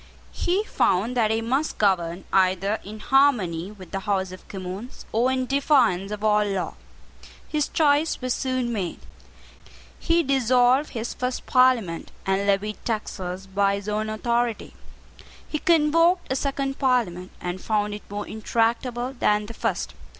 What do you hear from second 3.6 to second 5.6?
with the House of Commons or in